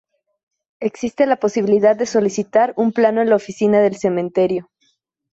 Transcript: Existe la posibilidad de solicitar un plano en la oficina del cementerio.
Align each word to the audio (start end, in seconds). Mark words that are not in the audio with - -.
Existe 0.79 1.27
la 1.27 1.35
posibilidad 1.35 1.95
de 1.95 2.07
solicitar 2.07 2.73
un 2.75 2.91
plano 2.91 3.21
en 3.21 3.29
la 3.29 3.35
oficina 3.35 3.79
del 3.81 3.97
cementerio. 3.97 4.71